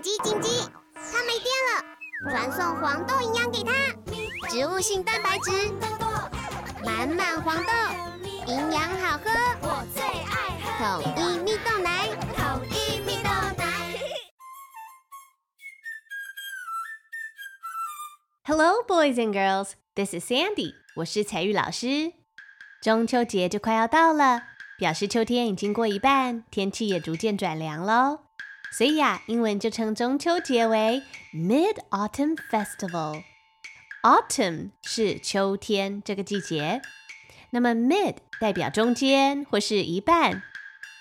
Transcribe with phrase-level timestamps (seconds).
[0.00, 0.48] 紧急紧急！
[0.94, 3.70] 它没电了，传送黄豆营养给它，
[4.48, 5.50] 植物性蛋白质，
[6.82, 7.72] 满满黄豆，
[8.46, 13.28] 营养好喝，我最爱喝统一蜜豆奶，统一蜜豆
[13.58, 13.98] 奶。
[18.44, 19.72] Hello, boys and girls.
[19.94, 20.76] This is Sandy.
[20.96, 22.14] 我是彩玉老师。
[22.80, 24.44] 中秋节就快要到了，
[24.78, 28.29] 表示秋天已经过一半，天气也逐渐转凉喽。
[28.72, 31.02] 所以呀，英文就称中秋节为
[31.34, 33.24] Mid Autumn Festival。
[34.02, 36.80] Autumn 是秋天这个季节，
[37.50, 40.42] 那么 Mid 代表中间或是一半，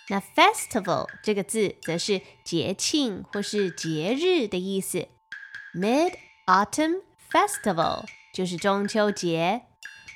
[0.10, 5.08] 那 Festival 这个字则是节庆或是节日的意思。
[5.74, 6.16] Mid
[6.48, 9.62] Autumn Festival 就是中秋节，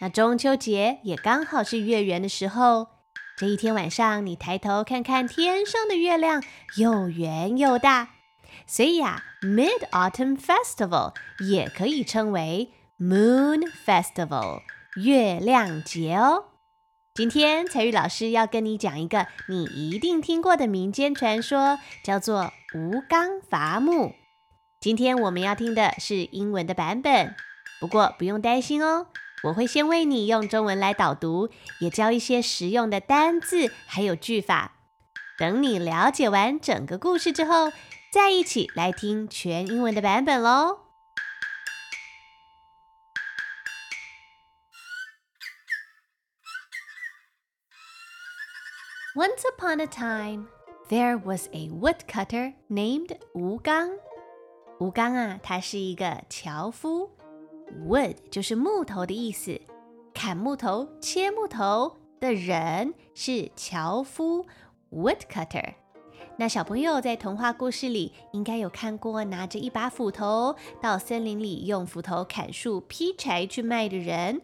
[0.02, 2.93] 那中秋节也刚好是月圆的时候。
[3.36, 6.44] 这一天晚上，你抬头看看天上的月亮，
[6.78, 8.10] 又圆又大，
[8.68, 14.62] 所以呀，Mid Autumn Festival 也可以称为 Moon Festival
[14.96, 16.46] 月亮节哦。
[17.16, 24.14] 今天彩玉老师要跟你讲一个你一定听过的民间传说，叫做吴刚伐木。
[24.80, 27.36] 今天我们要听的是英文的版本，
[27.80, 29.08] 不过不用担心哦。
[29.44, 31.50] 我会先为你用中文来导读，
[31.80, 34.74] 也教一些实用的单字还有句法。
[35.38, 37.72] 等你了解完整个故事之后，
[38.12, 40.80] 再一起来听全英文的版本喽。
[49.16, 50.48] Once upon a time,
[50.90, 53.90] there was a woodcutter named 吴刚。
[54.80, 57.23] 吴刚啊，他是一个樵夫。
[57.88, 59.60] Wood 就是木头的意思，
[60.14, 64.46] 砍木头、切木头的人是樵夫
[64.92, 65.74] （woodcutter）。
[66.38, 74.42] 那小朋友在童话故事里应该有看过拿着一把斧头到森林里用斧头砍树、劈柴去卖的人。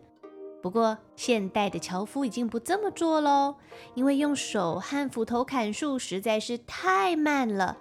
[0.62, 3.56] 不过现代的樵夫已经不这么做喽，
[3.96, 7.78] 因为用手和斧头砍树实在是太慢了。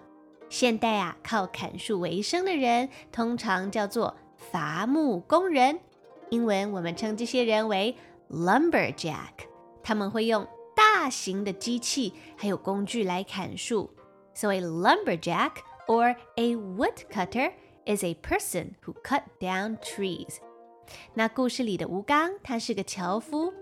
[0.48, 4.16] 现代啊，靠砍树为生的人通常叫做。
[4.37, 5.79] 伐木工人，
[6.29, 7.95] 英文我们称这些人为
[8.29, 9.47] lumberjack。
[9.83, 13.91] 他们会用大型的机器还有工具来砍树。
[14.33, 15.57] So a lumberjack
[15.87, 17.51] or a woodcutter
[17.85, 20.37] is a person who cut down trees。
[21.13, 23.53] 那故事里的吴刚，他是个樵夫。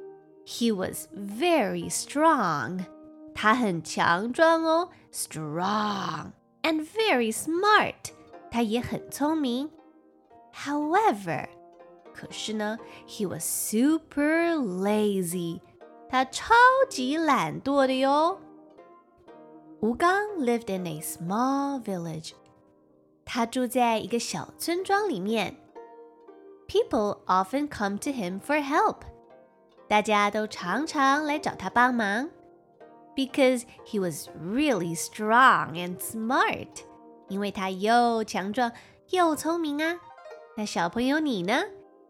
[0.45, 2.85] He was very strong。
[3.33, 6.31] 他很强壮哦，strong
[6.63, 8.11] and very smart。
[8.49, 9.69] 他也很聪明。
[10.55, 11.47] However，
[12.13, 15.61] 可是呢，he was super lazy，
[16.09, 16.53] 他超
[16.89, 18.39] 级懒惰的哟。
[19.79, 22.33] 吴刚 lived in a small village，
[23.25, 25.55] 他住在一个小村庄里面。
[26.67, 28.97] People often come to him for help，
[29.87, 32.29] 大家都常常来找他帮忙。
[33.15, 36.67] Because he was really strong and smart，
[37.27, 38.71] 因为他又强壮
[39.09, 39.99] 又聪明啊。
[40.55, 41.63] 那小朋友你呢？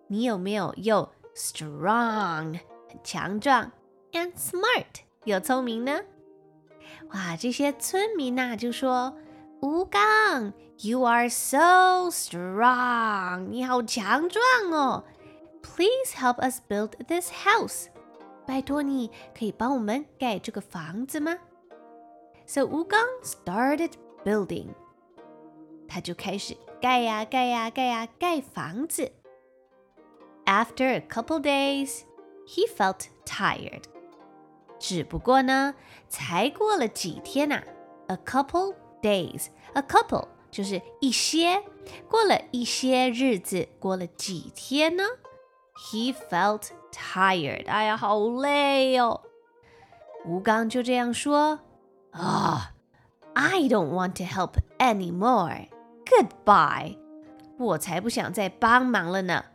[0.07, 2.59] 你有没有又 strong
[2.90, 3.72] 很强壮
[4.12, 6.02] and smart 又聪明呢？
[7.13, 15.03] 哇，这些村民呐就说：“吴刚，you are so strong，你好强壮哦。
[15.62, 17.85] Please help us build this house，
[18.46, 21.38] 拜托你可以帮我们盖这个房子吗？
[22.46, 23.91] So 吴刚 started
[24.25, 24.69] building，
[25.88, 26.57] 他就开始。
[26.85, 29.12] 盖呀盖呀盖呀盖房子。
[30.46, 32.02] After a couple days,
[32.47, 33.84] he felt tired.
[34.79, 35.75] 只不过呢，
[36.09, 37.63] 才过了几天呐、啊、，
[38.07, 41.63] a couple days, a couple 就是一些，
[42.09, 45.03] 过了一些日子，过了几天呢，
[45.75, 47.69] he felt tired.
[47.69, 49.22] 哎呀，好累哦。
[50.25, 51.59] 吴刚就这样说
[52.12, 52.74] 啊、
[53.34, 55.68] oh,，I don't want to help anymore.
[56.06, 56.97] Goodbye，
[57.58, 59.46] 我才不想再帮忙了呢。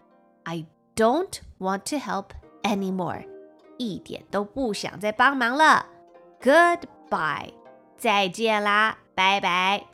[0.44, 2.26] I don't want to help
[2.62, 3.26] anymore，
[3.78, 5.86] 一点都不想再帮忙了。
[6.40, 7.52] Goodbye，
[7.96, 9.84] 再见啦，拜拜。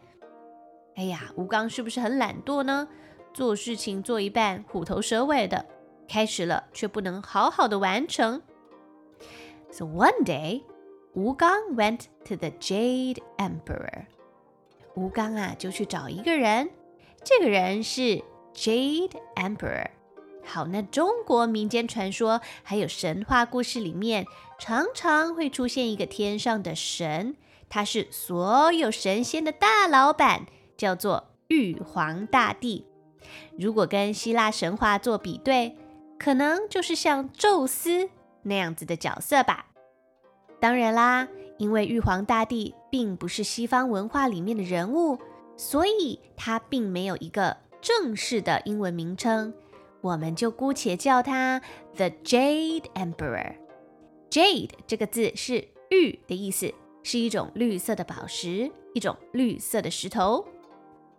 [0.95, 2.87] 哎呀，吴刚是不是很懒惰呢？
[3.33, 5.65] 做事情做一半虎头蛇尾的，
[6.07, 8.43] 开始了却不能好好的完成。
[9.71, 10.63] So one day，
[11.15, 14.05] 吴刚 went to the Jade Emperor。
[14.98, 16.72] 吴刚啊，就去找一个人，
[17.24, 18.24] 这个人是
[18.56, 19.90] Jade Emperor。
[20.44, 24.26] 好，那中国民间传说还有神话故事里面，
[24.58, 27.36] 常常会出现一个天上的神，
[27.70, 32.88] 他是所有神仙的大老板，叫做玉皇大帝。
[33.56, 35.78] 如果跟希腊神话做比对，
[36.18, 38.10] 可能就是像宙斯
[38.42, 39.68] 那样子的角色吧。
[40.60, 45.18] 当然啦，因为玉皇大帝并不是西方文化里面的人物，
[45.56, 49.54] 所以他并没有一个正式的英文名称，
[50.02, 51.62] 我们就姑且叫他
[51.96, 53.56] The Jade Emperor。
[54.30, 60.46] Jade 这个字是玉的意思，是一种绿色的宝石，一种绿色的石头。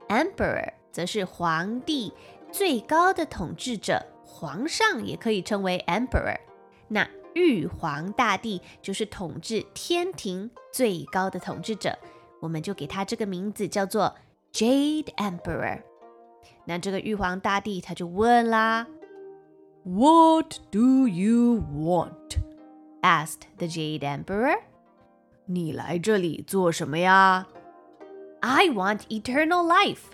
[0.09, 2.13] Emperor 则是皇帝，
[2.53, 6.39] 最高的统治者，皇上也可以称为 Emperor。
[6.89, 7.09] 那
[7.39, 11.97] 玉皇大帝就是统治天庭最高的统治者，
[12.41, 14.13] 我们就给他这个名字叫做
[14.53, 15.81] Jade Emperor。
[16.65, 18.89] 那这个玉皇大帝他就问啦
[19.85, 22.39] ：“What do you want？”
[23.03, 24.59] asked the Jade Emperor.
[25.47, 27.47] 你来这里做什么呀
[28.41, 30.11] ？I want eternal life.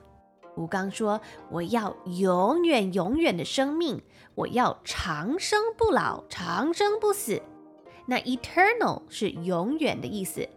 [0.56, 1.20] 吴刚说
[1.50, 4.02] ：“我要永远永远的生命，
[4.34, 7.42] 我要长生不老，长生不死。
[8.06, 10.48] 那 eternal 是永远的意思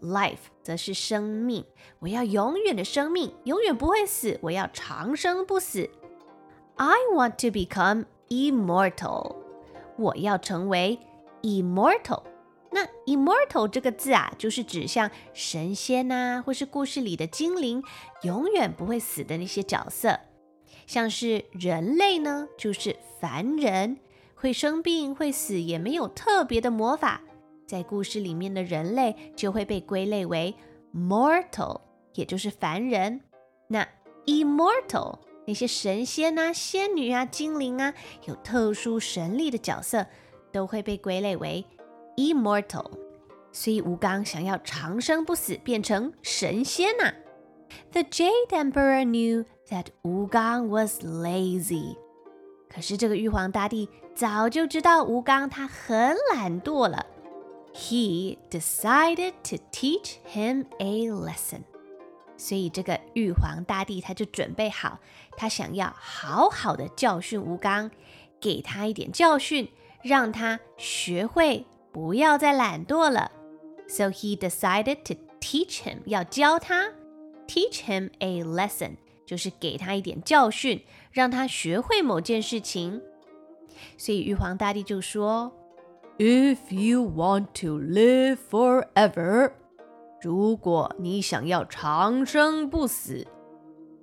[0.00, 1.64] ，life 则是生命。
[1.98, 4.38] 我要永远的生命，永远不会死。
[4.42, 5.90] 我要长生不死。
[6.76, 9.36] I want to become immortal.
[9.96, 10.98] 我要成为
[11.42, 12.22] immortal。”
[12.74, 17.80] 那 immortal 这个字啊，就是指像神仙呐，或是故事里的精灵，
[18.22, 20.18] 永远不会死的那些角色。
[20.84, 23.98] 像是人类呢，就是凡人，
[24.34, 27.20] 会生病、会死，也没有特别的魔法。
[27.64, 30.52] 在故事里面的人类就会被归类为
[30.92, 31.80] mortal，
[32.14, 33.20] 也就是凡人。
[33.68, 33.86] 那
[34.26, 37.94] immortal 那些神仙啊、仙女啊、精灵啊，
[38.26, 40.04] 有特殊神力的角色，
[40.50, 41.64] 都会被归类为。
[42.16, 42.90] Immortal，
[43.52, 47.12] 所以吴刚想要长生不死，变成神仙呐。
[47.92, 51.96] The Jade Emperor knew that 吴刚 was lazy，
[52.68, 57.06] 可是这个玉皇大帝早就知道吴刚他很懒惰了。
[57.74, 61.62] He decided to teach him a lesson，
[62.36, 65.00] 所以这个玉皇大帝他就准备好，
[65.36, 67.90] 他想要好好的教训吴刚，
[68.40, 69.68] 给他一点教训，
[70.02, 71.66] 让他学会。
[71.93, 73.31] 不要再懒惰了。
[73.87, 76.91] So he decided to teach him，要教他，
[77.47, 83.01] teach him a lesson，就是给他一点教训，让他学会某件事情。
[83.97, 89.53] 所以玉皇大帝就说：“If you want to live forever，
[90.21, 93.25] 如果你想要长生不死，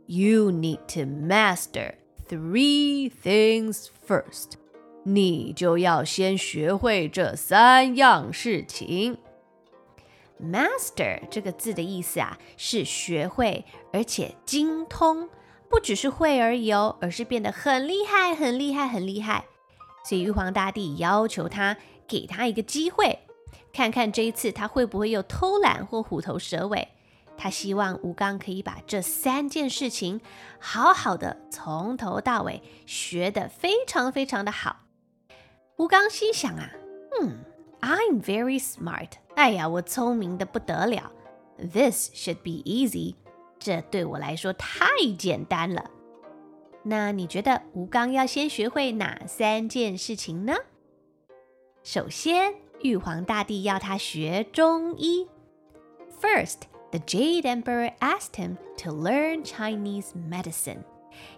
[0.06, 1.94] you need to master
[2.26, 4.54] three things first。”
[5.03, 9.17] 你就要先学会这三样事情。
[10.39, 15.29] Master 这个字的意思啊，是学会，而且精通，
[15.69, 19.45] 不只是会而已哦，而是变得很厉害、很厉害、很厉害。
[20.03, 21.77] 所以玉皇大帝要求他，
[22.07, 23.19] 给他一个机会，
[23.71, 26.87] 看看这一次他会不会又偷懒或虎头蛇尾。
[27.37, 30.21] 他希望吴刚可以把这三件事情
[30.59, 34.77] 好好的从头到尾学得非常非常的好。
[35.80, 36.70] 吴刚心想啊，
[37.20, 37.44] 嗯，
[37.80, 39.10] I'm very smart。
[39.34, 41.12] 哎呀，我聪明的不得了。
[41.58, 43.14] This should be easy。
[43.58, 44.86] 这对我来说太
[45.18, 45.90] 简单了。
[46.82, 50.54] 那你觉得吴刚要先学会哪三件事情呢？
[51.82, 55.26] 首先，玉皇大帝要他学中医。
[56.20, 60.84] First, the Jade Emperor asked him to learn Chinese medicine。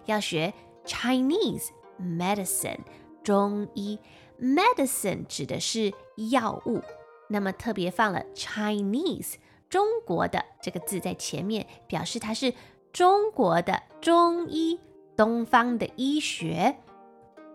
[0.05, 0.53] 要学
[0.85, 2.79] Chinese medicine
[3.23, 3.99] 中医。
[4.43, 5.93] Medicine 指的是
[6.31, 6.81] 药物，
[7.27, 9.35] 那么特别放了 Chinese
[9.69, 12.53] 中国的这个字在前面，表示它是
[12.91, 14.79] 中国的中医，
[15.15, 16.77] 东方的医学。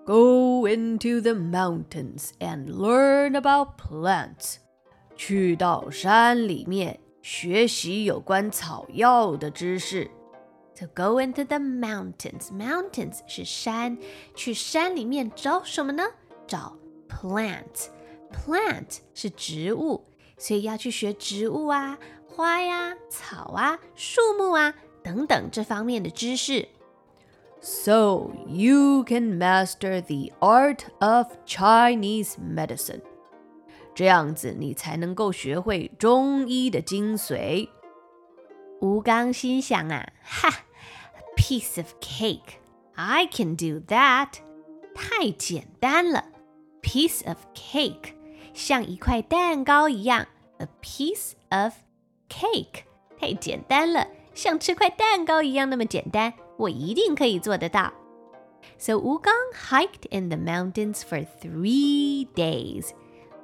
[0.05, 4.57] Go into the mountains and learn about plants。
[5.17, 10.11] 去到山里面学习有关草药的知识。
[10.79, 13.97] To go into the mountains，mountains 是山，
[14.35, 16.03] 去山里面找什么呢？
[16.49, 16.77] 找
[17.09, 20.05] plant，plant 是植物，
[20.37, 26.69] 所以要去学植物啊、花呀、草啊、树木啊等等这方面的知识。
[27.61, 33.01] So you can master the art of Chinese medicine，
[33.95, 37.71] 这样子你才能够学会中医的精髓。
[38.81, 40.51] 吴刚心想啊，哈，
[41.39, 44.29] piece of cake，I can do that，
[44.95, 46.27] 太简单了。
[46.83, 48.15] piece of cake，
[48.53, 50.27] 像一块蛋糕一样。
[50.59, 51.75] A piece of
[52.29, 52.85] cake，
[53.19, 57.93] 太简单了， 像吃块蛋糕一样那么简单，我一定可以做得到。
[58.79, 62.91] So Wu Gang hiked in the mountains for three days.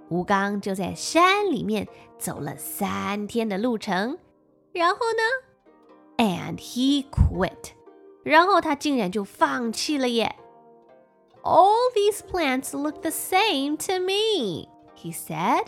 [0.09, 1.87] 吴刚就在山里面
[2.19, 4.19] 走了三天的路程，
[4.73, 6.25] 然后呢？
[6.25, 7.73] And he quit.
[8.23, 10.37] 然后他竟然就放弃了耶。
[11.46, 15.66] All these plants look the same to me, he said.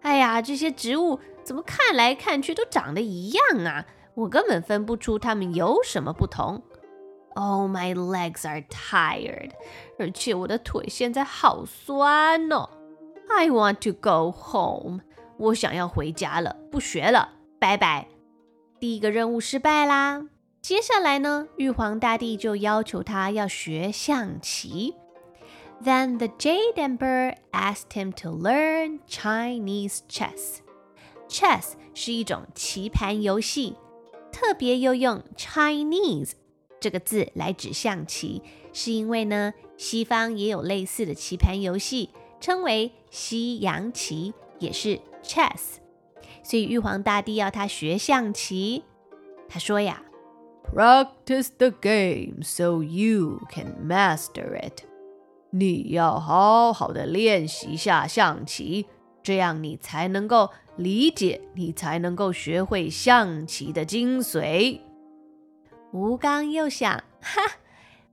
[0.00, 3.86] 哎呀，这些植物怎么看来看去都长得一样啊？
[4.14, 6.62] 我根本分不出它们有什么不同。
[7.34, 9.52] Oh, my legs are tired，
[9.96, 12.68] 而且我的腿现在好酸哦。
[13.30, 15.02] I want to go home，
[15.38, 17.28] 我想要回家了，不学了，
[17.60, 18.08] 拜拜。
[18.80, 20.26] 第一个任务失败啦。
[20.60, 24.96] 接下来呢，玉皇大帝就要求他要学象棋。
[25.83, 30.59] Then the Jade Emperor asked him to learn Chinese chess.
[31.29, 33.75] Chess 是一种棋盘游戏，
[34.31, 36.31] 特别又用 Chinese
[36.79, 38.41] 这个字来指象棋，
[38.73, 45.77] 是因为呢，西方也有类似的棋盘游戏，称为西洋棋，也是 chess。
[46.43, 48.83] 所以玉皇大帝要他学象棋。
[49.49, 54.83] 他说呀：“Practice the game so you can master it。”
[55.54, 58.86] 你要好好的练习下象棋，
[59.22, 64.80] 这样你才能够理解，你才能够学会象棋的精髓。
[65.92, 67.42] 吴刚又想，哈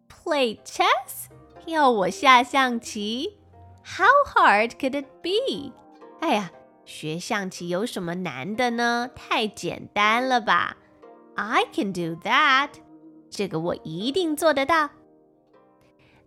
[0.09, 1.27] ，play chess，
[1.65, 3.37] 要我下象棋
[3.85, 5.71] ？How hard could it be？
[6.19, 6.51] 哎呀，
[6.83, 9.09] 学象棋有什么难的呢？
[9.15, 10.75] 太简单了吧
[11.35, 12.71] ？I can do that，
[13.29, 14.89] 这个我一定做得到。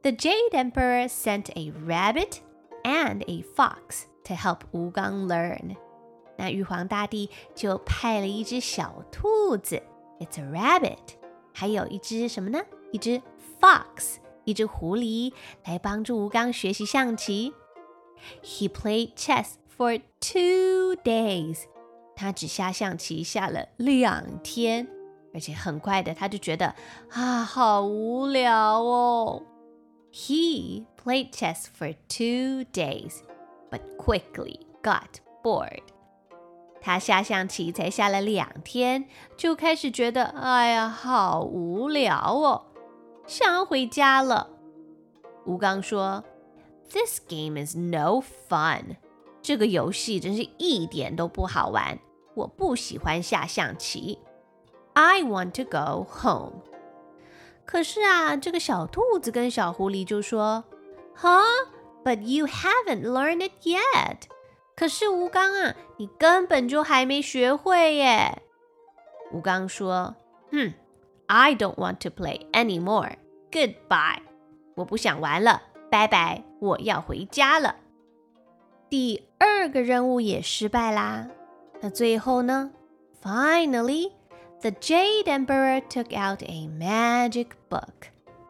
[0.04, 2.40] The Jade Emperor sent a rabbit
[2.84, 5.76] and a fox to help Wu Gang learn.
[6.38, 9.82] 那玉皇大帝就派了一只小兔子，
[10.20, 11.18] It's a rabbit，
[11.54, 12.62] 还有一只什么呢？
[12.92, 13.22] 一只
[13.60, 15.34] fox，一只狐狸
[15.66, 17.54] 来帮助吴刚学习象棋。
[18.44, 21.64] He played chess for two days。
[22.16, 24.88] 他只下象棋下了两天，
[25.34, 26.74] 而且很快的他就觉得
[27.10, 29.44] 啊，好无聊哦。
[30.12, 33.22] He played chess for two days,
[33.70, 35.84] but quickly got bored.
[36.82, 42.66] 他下象棋才下了两天，就开始觉得，哎呀，好无聊哦，
[43.28, 44.50] 想要回家了。
[45.46, 46.24] 吴刚说：“
[46.90, 48.98] This game is no fun。
[49.42, 52.00] 这个游戏真是一点都不好玩。
[52.36, 54.20] 我不喜欢下象棋。
[54.94, 56.62] I want to go home。”
[57.65, 60.65] 可是啊，这个小兔子跟小狐狸就说
[61.17, 61.43] ：“Huh?
[62.05, 64.23] But you haven't learned it yet。”
[64.75, 68.43] 可是吴刚啊，你根本就还没学会耶。
[69.31, 70.17] 吴刚说
[70.51, 70.75] ：“哼
[71.27, 73.13] ，I don't want to play anymore.
[73.51, 74.23] Goodbye。
[74.75, 77.77] 我不想玩了，拜拜，我要回家了。”
[78.91, 81.29] 第二个任务也失败啦。
[81.81, 82.73] 那最后呢
[83.23, 84.13] ？Finally。
[84.62, 88.10] The Jade Emperor took out a magic book.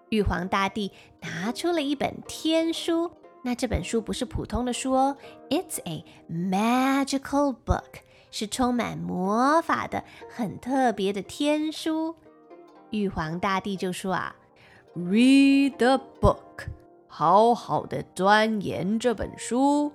[0.10, 3.12] 玉皇大帝拿出了一本天书。
[3.44, 5.18] 那这本书不是普通的书哦，
[5.50, 8.02] It's a magical book，
[8.32, 12.16] 是充满魔法的、很特别的天书。
[12.90, 14.36] 玉皇大帝就说啊：“
[14.96, 16.68] Read the book，
[17.08, 19.92] 好好的钻研这本书，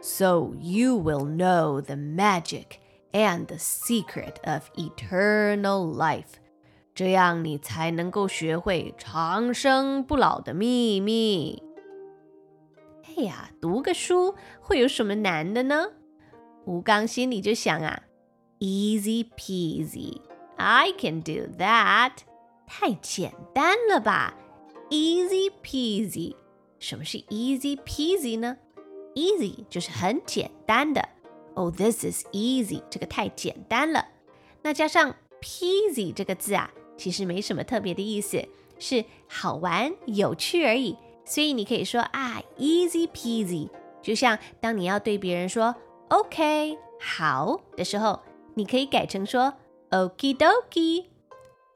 [0.00, 2.78] so you will know the magic。”
[3.12, 6.36] and the secret of eternal life，
[6.94, 11.62] 这样你才能够学会长生不老的秘密。
[13.04, 15.88] 哎呀，读个书会有什么难的呢？
[16.66, 18.02] 吴刚心里就想啊，
[18.60, 22.12] easy peasy，I can do that，
[22.66, 24.34] 太简单了吧？
[24.90, 26.36] easy peasy，
[26.78, 28.56] 什么是 easy peasy 呢？
[29.14, 31.08] easy 就是很简单的。
[31.55, 34.07] Oh, this is easy，这个太简单了。
[34.61, 38.47] 那加上 peasy 这个字啊，其实没什么特别的意思，
[38.79, 40.97] 是好玩、有趣而已。
[41.25, 43.69] 所以你可以说啊，easy peasy。
[44.01, 45.73] 就像当你要对别人说
[46.09, 48.19] OK 好的时候，
[48.55, 49.53] 你可以改成说
[49.91, 51.05] Okie dokie。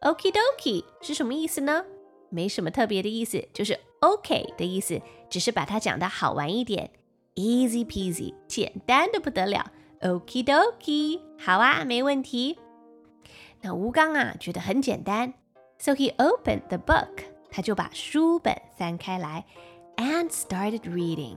[0.01, 1.86] Okie dokie 是什么意思呢？
[2.29, 6.91] 没什么特别的意思，就是 OK 的意思，只是把它讲的好玩一点。
[7.37, 9.71] Easy peasy，简单的不得了。
[10.00, 12.59] Okie dokie，好啊，没问题。
[13.61, 15.35] 那吴刚啊，觉得很简单，
[15.79, 19.45] so he opened the book，他就把书本翻开来，
[19.97, 21.37] and started reading，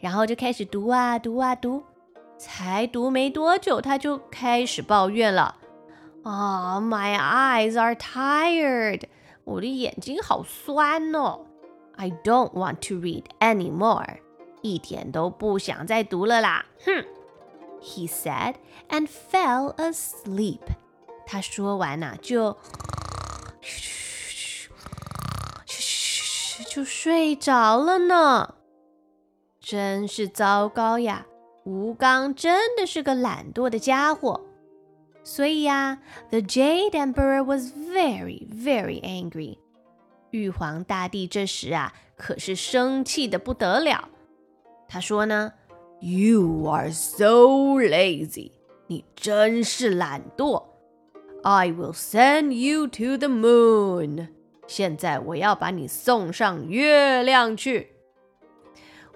[0.00, 1.84] 然后就开始读啊读啊读。
[2.38, 5.56] 才读没多久，他就开始抱怨了。
[6.22, 9.04] 啊、oh,，My eyes are tired，
[9.44, 11.46] 我的眼睛好酸哦。
[11.94, 14.18] I don't want to read anymore，
[14.61, 16.65] 一点都不想再读了啦。
[16.85, 17.05] 哼
[17.81, 18.55] ，He said
[18.89, 20.59] and fell asleep。
[21.25, 22.57] 他说完呐、啊，就
[26.69, 28.55] 就睡着了呢。
[29.59, 31.25] 真是糟糕呀！
[31.63, 34.41] 吴刚真的是个懒惰的家伙。
[35.23, 35.99] 所以呀
[36.29, 39.59] ，The Jade Emperor was very, very angry。
[40.31, 44.09] 玉皇大帝这时啊，可是生气的不得了。
[44.90, 47.46] 他说呢：“You are so
[47.78, 48.52] lazy，
[48.86, 50.64] 你真是懒惰。
[51.42, 54.28] I will send you to the moon。
[54.66, 57.96] 现在我要把你送上月亮去。”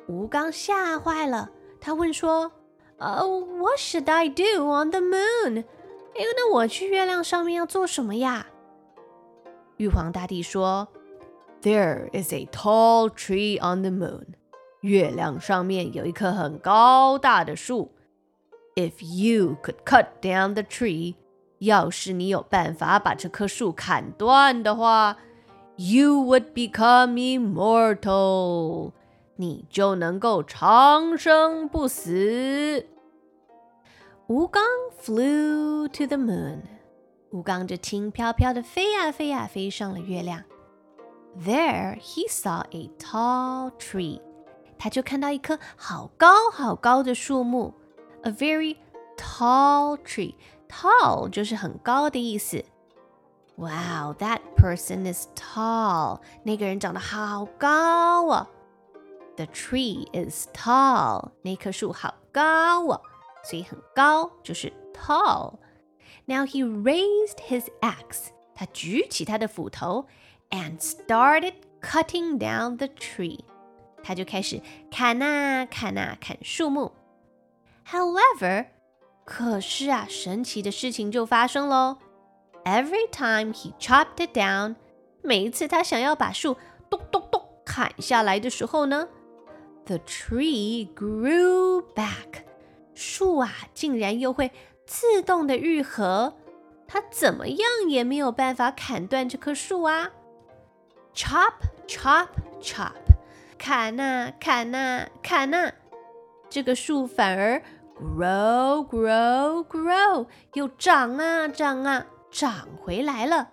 [0.06, 1.50] 吴刚吓坏了，
[1.80, 2.52] 他问说：“
[2.98, 5.64] 呃、uh,，What should I do on the moon？”
[6.14, 8.46] 哎，那我去月亮上面要做什么呀？
[9.76, 10.88] 玉皇大帝说：“
[11.62, 14.34] There is a tall tree on the moon。
[14.84, 17.92] 月亮上面有一棵很高大的树。
[18.76, 21.16] If you could cut down the tree，
[21.58, 25.18] 要是你有办法把这棵树砍断的话，
[25.76, 28.92] you would become immortal。
[29.36, 32.86] 你就能够长生不死。”
[34.28, 34.62] 吴刚
[35.02, 36.60] flew to the moon，
[37.30, 40.44] 吴刚就轻飘飘的飞呀飞呀飞上了月亮。
[41.44, 44.20] There he saw a tall tree，
[44.78, 47.74] 他就看到一棵好高好高的树木，
[48.22, 48.76] a very
[49.16, 52.64] tall tree。tall 就是很高的意思。
[53.56, 56.20] Wow, that person is tall。
[56.44, 58.46] 那个人长得好高哦。
[59.36, 61.30] The tree is tall。
[61.42, 63.02] 那棵树好高哦。
[63.42, 70.06] 所以很高就是 tall。Now he raised his axe，他举起他的斧头，
[70.50, 73.40] and started cutting down the tree。
[74.05, 76.91] 他就开始砍啊砍啊砍树木。
[77.89, 78.67] However，
[79.23, 81.97] 可是啊，神奇的事情就发生喽。
[82.63, 84.75] Every time he chopped it down，
[85.23, 86.55] 每一次他想要把树
[86.87, 89.07] 咚咚咚砍下来的时候呢
[89.85, 92.43] ，the tree grew back。
[92.93, 94.51] 树啊，竟然又会
[94.85, 96.35] 自动的愈合，
[96.87, 100.11] 他怎么样也没有办法砍断这棵树啊
[101.13, 101.53] ！Chop,
[101.87, 102.27] chop,
[102.61, 102.93] chop，
[103.57, 105.71] 砍呐，砍呐，砍呐，
[106.49, 107.61] 这个树反而
[107.97, 113.49] grow, grow, grow，又长啊，长啊，长回来了。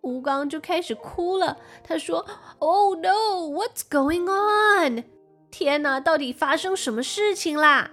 [0.00, 2.26] 吴刚就开始哭了，他说
[2.58, 5.04] ：“Oh no, what's going on？
[5.50, 7.92] 天哪，到底发生什么事情啦？”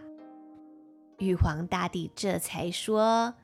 [1.20, 3.36] 玉皇大帝这才说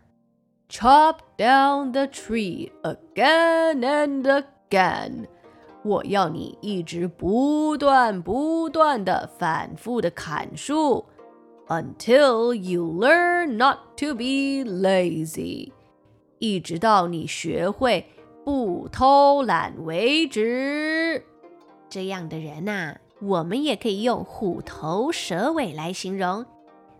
[0.69, 5.27] ：“Chop down the tree again and again。
[5.85, 11.05] 我要你一直不断不断的反复的砍树
[11.67, 15.71] ，until you learn not to be lazy，
[16.39, 18.03] 一直到你学会
[18.43, 21.23] 不偷懒为止。
[21.87, 26.43] 这样的人呐，我们也可以用虎头蛇尾来形容。”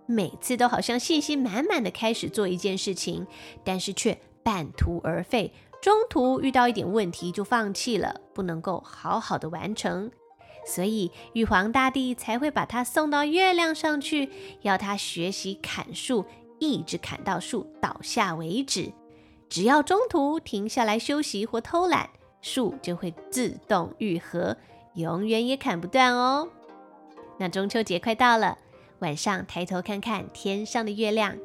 [0.07, 3.25] 每次都好像信心满满的开始做一件事情，
[3.63, 5.51] 但是却半途而废，
[5.85, 10.09] 中途遇到一点问题就放弃了，不能够好好的完成，
[10.65, 14.31] 所以玉皇大帝才会把他送到月亮上去，
[14.63, 16.25] 要他学习砍树，
[16.57, 18.91] 一直砍到树倒下为止。
[19.47, 22.09] 只要中途停下来休息或偷懒，
[22.41, 24.57] 树就会自动愈合，
[24.95, 26.49] 永远也砍不断哦。
[27.37, 28.57] 那中秋节快到了。
[29.01, 31.37] 晚上抬头看看天上的月亮，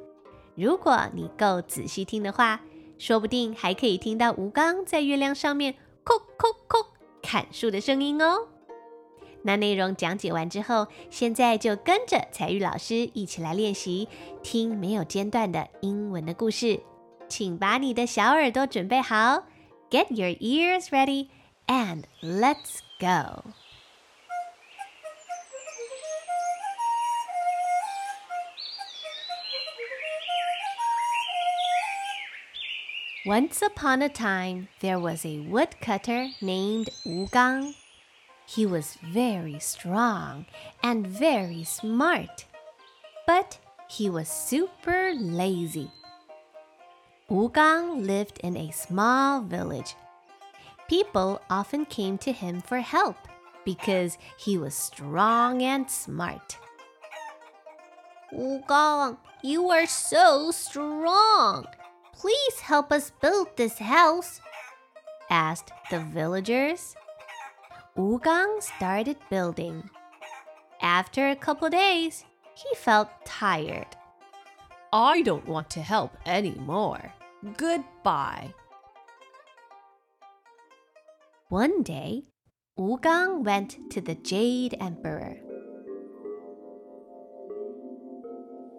[0.54, 2.62] 如果你够仔细听的话，
[3.00, 6.86] 说不定还可以听到吴刚在月亮上面“叩叩叩”
[7.22, 8.46] 砍树的声音哦。
[9.42, 14.06] 那内容讲解完之后，现在就跟着彩玉老师一起来练习
[14.42, 16.78] 听没有间断的英文的故事。
[17.26, 19.44] 请把你的小耳朵准备好
[19.88, 21.28] ，Get your ears ready
[21.66, 23.44] and let's go。
[33.26, 37.74] Once upon a time, there was a woodcutter named Wu Gang.
[38.46, 40.46] He was very strong
[40.82, 42.46] and very smart,
[43.26, 43.58] but
[43.90, 45.90] he was super lazy.
[47.28, 49.96] Wu Gang lived in a small village.
[50.88, 53.18] People often came to him for help
[53.66, 56.56] because he was strong and smart.
[58.32, 61.66] Wu Gang, you are so strong.
[62.20, 64.40] Please help us build this house?
[65.30, 66.94] asked the villagers.
[67.96, 69.88] Gang started building.
[70.82, 73.96] After a couple days, he felt tired.
[74.92, 77.12] I don't want to help anymore.
[77.56, 78.52] Goodbye.
[81.48, 82.24] One day,
[83.02, 85.36] Gang went to the Jade Emperor.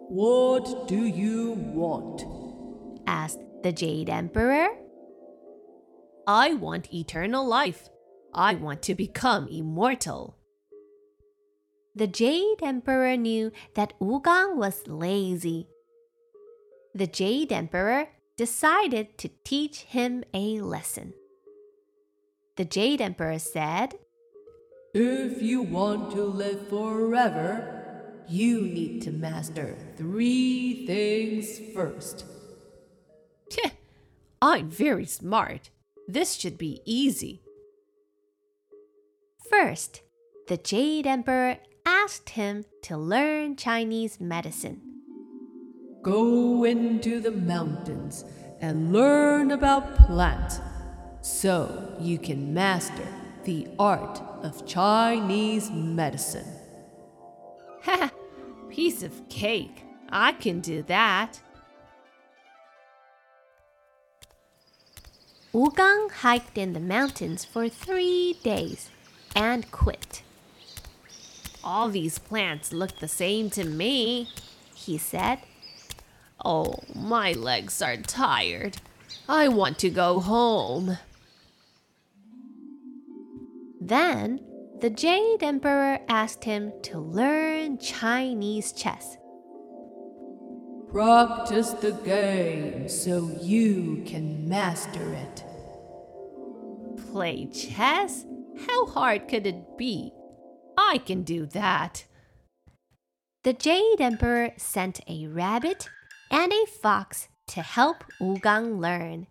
[0.08, 2.41] What do you want?
[3.06, 4.68] Asked the Jade Emperor.
[6.26, 7.88] I want eternal life.
[8.34, 10.38] I want to become immortal.
[11.94, 15.68] The Jade Emperor knew that Gang was lazy.
[16.94, 21.12] The Jade Emperor decided to teach him a lesson.
[22.56, 23.94] The Jade Emperor said,
[24.94, 27.82] If you want to live forever,
[28.28, 32.24] you need to master three things first.
[34.42, 35.70] I'm very smart.
[36.08, 37.42] This should be easy.
[39.48, 40.02] First,
[40.48, 44.80] the Jade Emperor asked him to learn Chinese medicine.
[46.02, 48.24] Go into the mountains
[48.60, 50.58] and learn about plants
[51.20, 53.06] so you can master
[53.44, 56.52] the art of Chinese medicine.
[57.84, 58.10] Ha!
[58.70, 59.84] Piece of cake.
[60.08, 61.38] I can do that.
[65.54, 68.88] Gang hiked in the mountains for three days
[69.36, 70.22] and quit.
[71.62, 74.28] All these plants look the same to me,
[74.74, 75.40] he said.
[76.44, 78.78] Oh, my legs are tired.
[79.28, 80.98] I want to go home.
[83.80, 84.40] Then
[84.80, 89.16] the Jade Emperor asked him to learn Chinese chess.
[90.92, 95.42] Practice the game so you can master it.
[97.10, 98.26] Play chess?
[98.68, 100.12] How hard could it be?
[100.76, 102.04] I can do that.
[103.42, 105.88] The Jade Emperor sent a rabbit
[106.30, 108.04] and a fox to help
[108.42, 109.28] Gang learn.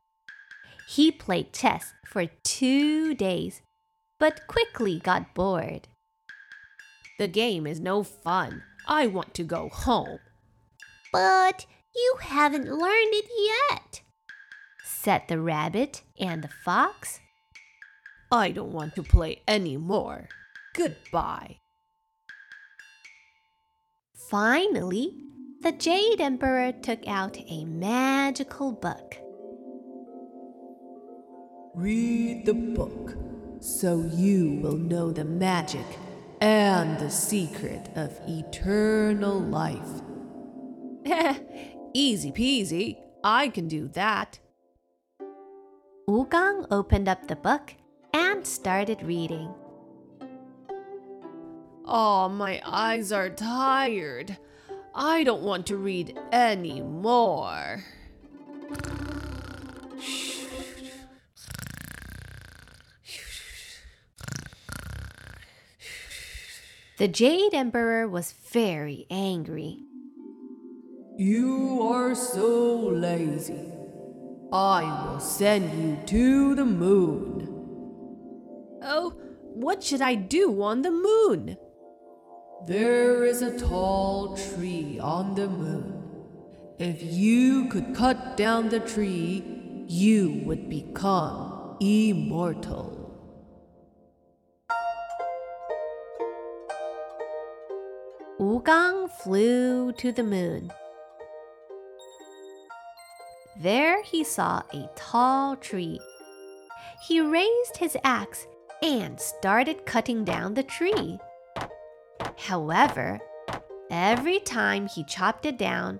[0.87, 3.61] He played chess for two days
[4.21, 5.87] but quickly got bored.
[7.17, 8.63] The game is no fun.
[8.87, 10.19] I want to go home.
[11.11, 13.29] But you haven't learned it
[13.69, 14.01] yet,
[14.83, 17.19] said the rabbit and the fox.
[18.31, 20.29] I don't want to play anymore.
[20.73, 21.57] Goodbye.
[24.29, 25.11] Finally,
[25.61, 29.17] the Jade Emperor took out a magical book.
[31.75, 33.15] Read the book
[33.59, 35.85] so you will know the magic
[36.39, 40.01] and the secret of eternal life.
[41.93, 44.39] Easy peasy, I can do that.
[46.29, 47.73] Gang opened up the book
[48.13, 49.53] and started reading.
[51.85, 54.37] Oh, my eyes are tired.
[54.93, 57.83] I don't want to read anymore.
[66.97, 69.90] The Jade Emperor was very angry.
[71.21, 73.71] You are so lazy.
[74.51, 77.47] I will send you to the moon.
[78.81, 79.11] Oh,
[79.53, 81.57] what should I do on the moon?
[82.65, 86.01] There is a tall tree on the moon.
[86.79, 89.43] If you could cut down the tree,
[89.87, 92.97] you would become immortal.
[98.65, 100.71] Gang flew to the moon.
[103.61, 105.99] There he saw a tall tree.
[107.07, 108.47] He raised his axe
[108.81, 111.19] and started cutting down the tree.
[112.37, 113.19] However,
[113.91, 115.99] every time he chopped it down,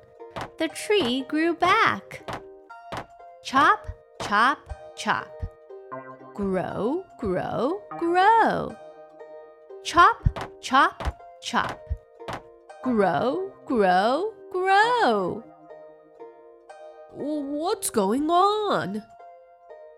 [0.58, 2.28] the tree grew back.
[3.44, 3.88] Chop,
[4.24, 4.58] chop,
[4.96, 5.30] chop.
[6.34, 8.76] Grow, grow, grow.
[9.84, 11.80] Chop, chop, chop.
[12.82, 15.44] Grow, grow, grow.
[17.13, 19.03] What's going on?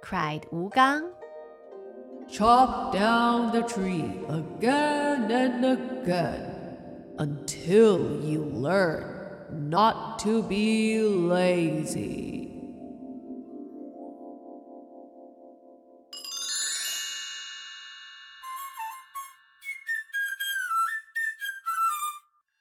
[0.03, 1.13] cried Gang.
[2.29, 6.55] Chop down the tree again and again
[7.19, 12.49] until you learn not to be lazy.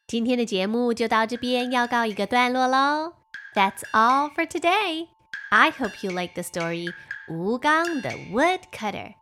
[0.07, 3.20] 今天的节目就到这边要告一个段落喽。
[3.54, 5.08] that's all for today.
[5.50, 6.88] I hope you like the story
[7.28, 9.14] Wu Gang the woodcutter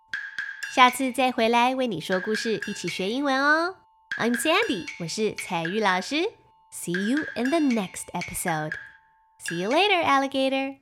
[4.18, 6.16] i'm Sandy，我是采聿老师。
[6.72, 8.74] See you in the next episode.
[9.38, 10.79] See you later, alligator.